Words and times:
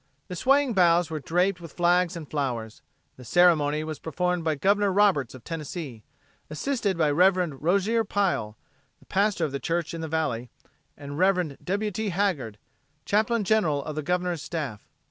The 0.29 0.35
swaying 0.35 0.73
boughs 0.73 1.11
were 1.11 1.19
draped 1.19 1.61
with 1.61 1.73
flags 1.73 2.15
and 2.15 2.27
flowers. 2.27 2.81
The 3.17 3.23
ceremony 3.23 3.83
was 3.83 3.99
performed 3.99 4.43
by 4.43 4.55
Governor 4.55 4.91
Roberts 4.91 5.35
of 5.35 5.43
Tennessee, 5.43 6.01
assisted 6.49 6.97
by 6.97 7.11
Rev. 7.11 7.51
Rosier 7.61 8.03
Pile, 8.03 8.57
the 8.99 9.05
pastor 9.05 9.45
of 9.45 9.51
the 9.51 9.59
church 9.59 9.93
in 9.93 10.01
the 10.01 10.07
valley, 10.07 10.49
and 10.97 11.19
Rev. 11.19 11.55
W. 11.63 11.91
T. 11.91 12.09
Haggard, 12.09 12.57
chaplain 13.05 13.43
general 13.43 13.85
of 13.85 13.93
the 13.95 14.01
Governor's 14.01 14.41
staff. 14.41 14.87